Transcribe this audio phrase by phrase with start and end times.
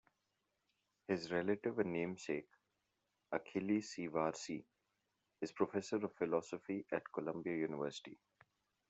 [1.07, 2.47] His relative and namesake,
[3.31, 4.07] Achille C.
[4.07, 4.65] Varzi,
[5.41, 8.17] is Professor of Philosophy at Columbia University.